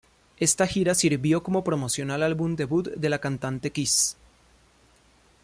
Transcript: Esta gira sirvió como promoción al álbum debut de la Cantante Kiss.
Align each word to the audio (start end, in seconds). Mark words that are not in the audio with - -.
Esta 0.39 0.65
gira 0.65 0.95
sirvió 0.95 1.43
como 1.43 1.63
promoción 1.63 2.09
al 2.09 2.23
álbum 2.23 2.55
debut 2.55 2.87
de 2.89 3.07
la 3.07 3.19
Cantante 3.21 3.69
Kiss. 3.71 4.17